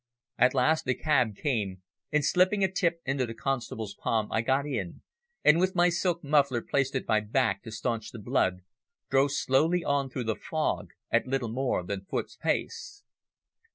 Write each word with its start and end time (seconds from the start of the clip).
At 0.39 0.55
last 0.55 0.85
the 0.85 0.95
cab 0.95 1.35
came, 1.35 1.83
and, 2.11 2.25
slipping 2.25 2.63
a 2.63 2.71
tip 2.71 3.01
into 3.05 3.27
the 3.27 3.35
constable's 3.35 3.93
palm, 3.93 4.31
I 4.31 4.41
got 4.41 4.65
in, 4.65 5.03
and 5.45 5.59
with 5.59 5.75
my 5.75 5.89
silk 5.89 6.23
muffler 6.23 6.63
placed 6.63 6.95
at 6.95 7.07
my 7.07 7.19
back 7.19 7.61
to 7.65 7.71
staunch 7.71 8.09
the 8.09 8.17
blood, 8.17 8.63
drove 9.11 9.31
slowly 9.33 9.83
on 9.83 10.09
through 10.09 10.23
the 10.23 10.35
fog 10.35 10.87
at 11.11 11.27
little 11.27 11.49
more 11.51 11.83
than 11.83 12.05
foot's 12.05 12.35
pace. 12.35 13.03